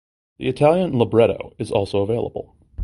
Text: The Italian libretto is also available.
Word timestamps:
The 0.39 0.47
Italian 0.47 0.97
libretto 0.97 1.53
is 1.59 1.69
also 1.71 2.01
available. 2.01 2.55